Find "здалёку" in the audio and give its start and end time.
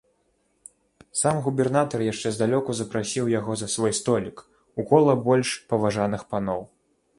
2.37-2.77